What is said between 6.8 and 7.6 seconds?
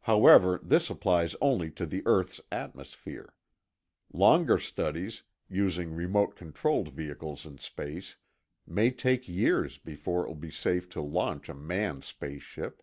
vehicles in